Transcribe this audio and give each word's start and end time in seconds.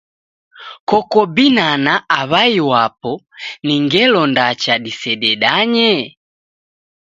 Koko 0.89 1.21
binana 1.35 1.93
aw'ai 2.19 2.55
wapo 2.69 3.11
ni 3.65 3.75
ngelo 3.83 4.21
ndacha 4.31 4.73
disededanye? 4.83 5.91